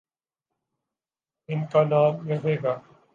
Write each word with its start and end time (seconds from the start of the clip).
ان 1.49 1.59
کانام 1.71 2.27
رہے 2.27 2.55
گا۔ 2.63 2.79